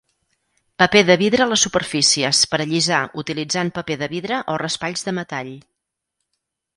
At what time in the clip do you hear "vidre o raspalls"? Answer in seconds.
4.15-5.07